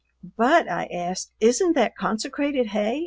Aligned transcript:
"But," 0.35 0.67
I 0.67 0.85
asked, 0.87 1.31
"isn't 1.39 1.73
that 1.73 1.95
consecrated 1.95 2.69
hay? 2.69 2.99